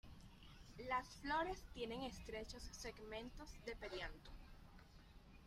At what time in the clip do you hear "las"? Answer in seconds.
0.89-1.07